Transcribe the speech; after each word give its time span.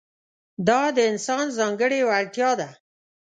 دا 0.67 0.81
د 0.95 0.97
انسان 1.11 1.45
ځانګړې 1.57 1.99
وړتیا 2.09 2.49
ده. 2.59 2.69